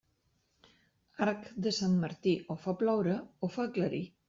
[1.25, 4.05] Arc de Sant Martí, o fa ploure o fa aclarir.